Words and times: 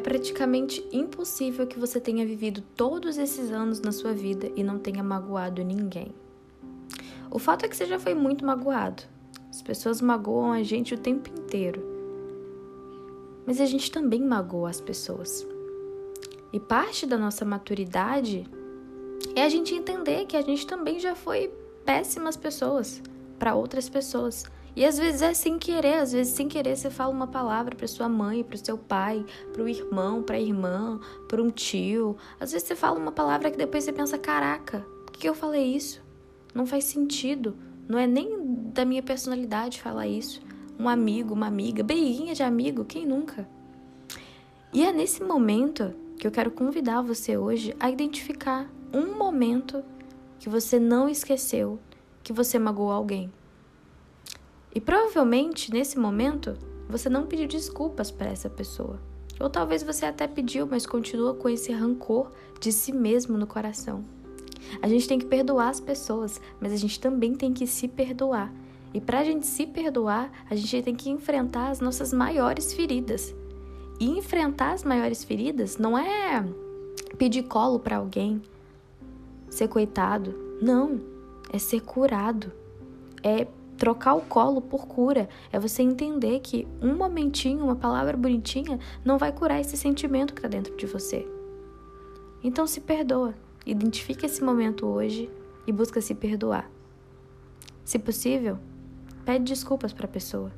É 0.00 0.02
praticamente 0.02 0.82
impossível 0.90 1.66
que 1.66 1.78
você 1.78 2.00
tenha 2.00 2.24
vivido 2.24 2.62
todos 2.74 3.18
esses 3.18 3.52
anos 3.52 3.82
na 3.82 3.92
sua 3.92 4.14
vida 4.14 4.50
e 4.56 4.64
não 4.64 4.78
tenha 4.78 5.02
magoado 5.02 5.62
ninguém. 5.62 6.14
O 7.30 7.38
fato 7.38 7.66
é 7.66 7.68
que 7.68 7.76
você 7.76 7.84
já 7.84 7.98
foi 7.98 8.14
muito 8.14 8.42
magoado. 8.42 9.02
As 9.50 9.60
pessoas 9.60 10.00
magoam 10.00 10.52
a 10.52 10.62
gente 10.62 10.94
o 10.94 10.98
tempo 10.98 11.28
inteiro. 11.28 11.84
Mas 13.46 13.60
a 13.60 13.66
gente 13.66 13.92
também 13.92 14.22
magoa 14.22 14.70
as 14.70 14.80
pessoas. 14.80 15.46
E 16.50 16.58
parte 16.58 17.04
da 17.04 17.18
nossa 17.18 17.44
maturidade 17.44 18.46
é 19.36 19.42
a 19.42 19.50
gente 19.50 19.74
entender 19.74 20.24
que 20.24 20.36
a 20.38 20.40
gente 20.40 20.66
também 20.66 20.98
já 20.98 21.14
foi 21.14 21.52
péssimas 21.84 22.38
pessoas 22.38 23.02
para 23.38 23.54
outras 23.54 23.86
pessoas. 23.86 24.46
E 24.76 24.84
às 24.84 24.98
vezes 24.98 25.22
é 25.22 25.34
sem 25.34 25.58
querer, 25.58 25.94
às 25.94 26.12
vezes 26.12 26.32
sem 26.32 26.48
querer 26.48 26.76
você 26.76 26.90
fala 26.90 27.12
uma 27.12 27.26
palavra 27.26 27.74
para 27.74 27.86
sua 27.86 28.08
mãe, 28.08 28.44
para 28.44 28.54
o 28.54 28.64
seu 28.64 28.78
pai, 28.78 29.24
para 29.52 29.62
o 29.62 29.68
irmão, 29.68 30.22
para 30.22 30.36
a 30.36 30.40
irmã, 30.40 31.00
para 31.28 31.42
um 31.42 31.50
tio. 31.50 32.16
Às 32.38 32.52
vezes 32.52 32.68
você 32.68 32.76
fala 32.76 32.98
uma 32.98 33.12
palavra 33.12 33.50
que 33.50 33.58
depois 33.58 33.84
você 33.84 33.92
pensa: 33.92 34.16
caraca, 34.16 34.86
por 35.06 35.12
que 35.12 35.28
eu 35.28 35.34
falei 35.34 35.74
isso? 35.74 36.00
Não 36.54 36.66
faz 36.66 36.84
sentido. 36.84 37.56
Não 37.88 37.98
é 37.98 38.06
nem 38.06 38.38
da 38.72 38.84
minha 38.84 39.02
personalidade 39.02 39.82
falar 39.82 40.06
isso. 40.06 40.40
Um 40.78 40.88
amigo, 40.88 41.34
uma 41.34 41.46
amiga, 41.46 41.82
beiguinha 41.82 42.34
de 42.34 42.42
amigo, 42.42 42.84
quem 42.84 43.04
nunca? 43.04 43.48
E 44.72 44.84
é 44.84 44.92
nesse 44.92 45.22
momento 45.22 45.92
que 46.16 46.26
eu 46.26 46.30
quero 46.30 46.50
convidar 46.50 47.02
você 47.02 47.36
hoje 47.36 47.74
a 47.80 47.90
identificar 47.90 48.70
um 48.92 49.16
momento 49.18 49.82
que 50.38 50.48
você 50.48 50.78
não 50.78 51.08
esqueceu 51.08 51.78
que 52.22 52.32
você 52.32 52.58
magoou 52.58 52.92
alguém. 52.92 53.32
E 54.74 54.80
provavelmente 54.80 55.72
nesse 55.72 55.98
momento 55.98 56.56
você 56.88 57.08
não 57.08 57.26
pediu 57.26 57.46
desculpas 57.46 58.10
para 58.10 58.30
essa 58.30 58.48
pessoa. 58.48 59.00
Ou 59.38 59.48
talvez 59.48 59.82
você 59.82 60.04
até 60.04 60.26
pediu, 60.26 60.66
mas 60.66 60.86
continua 60.86 61.34
com 61.34 61.48
esse 61.48 61.72
rancor 61.72 62.30
de 62.60 62.70
si 62.70 62.92
mesmo 62.92 63.38
no 63.38 63.46
coração. 63.46 64.04
A 64.82 64.88
gente 64.88 65.08
tem 65.08 65.18
que 65.18 65.24
perdoar 65.24 65.68
as 65.70 65.80
pessoas, 65.80 66.40
mas 66.60 66.72
a 66.72 66.76
gente 66.76 67.00
também 67.00 67.34
tem 67.34 67.52
que 67.52 67.66
se 67.66 67.88
perdoar. 67.88 68.52
E 68.92 69.00
para 69.00 69.20
a 69.20 69.24
gente 69.24 69.46
se 69.46 69.66
perdoar, 69.66 70.30
a 70.48 70.54
gente 70.54 70.82
tem 70.82 70.94
que 70.94 71.08
enfrentar 71.10 71.70
as 71.70 71.80
nossas 71.80 72.12
maiores 72.12 72.72
feridas. 72.72 73.34
E 73.98 74.06
enfrentar 74.18 74.72
as 74.72 74.84
maiores 74.84 75.24
feridas 75.24 75.78
não 75.78 75.96
é 75.96 76.44
pedir 77.16 77.44
colo 77.44 77.78
para 77.78 77.96
alguém, 77.96 78.42
ser 79.48 79.68
coitado. 79.68 80.34
Não, 80.60 81.00
é 81.52 81.58
ser 81.58 81.80
curado. 81.80 82.52
É 83.22 83.46
trocar 83.80 84.14
o 84.14 84.20
colo 84.20 84.60
por 84.60 84.86
cura. 84.86 85.26
É 85.50 85.58
você 85.58 85.82
entender 85.82 86.38
que 86.40 86.68
um 86.82 86.94
momentinho, 86.94 87.64
uma 87.64 87.74
palavra 87.74 88.14
bonitinha, 88.14 88.78
não 89.02 89.16
vai 89.16 89.32
curar 89.32 89.58
esse 89.58 89.74
sentimento 89.74 90.34
que 90.34 90.38
está 90.38 90.48
dentro 90.48 90.76
de 90.76 90.86
você. 90.86 91.26
Então 92.44 92.66
se 92.66 92.82
perdoa. 92.82 93.34
Identifique 93.64 94.26
esse 94.26 94.44
momento 94.44 94.86
hoje 94.86 95.30
e 95.66 95.72
busca 95.72 96.00
se 96.02 96.14
perdoar. 96.14 96.70
Se 97.82 97.98
possível, 97.98 98.58
pede 99.24 99.44
desculpas 99.44 99.94
para 99.94 100.04
a 100.04 100.10
pessoa. 100.10 100.52